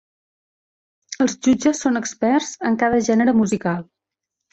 Els 1.25 1.35
jutges 1.47 1.81
són 1.85 1.99
experts 1.99 2.47
en 2.71 2.79
cada 2.85 3.03
gènere 3.09 3.35
musical. 3.43 3.85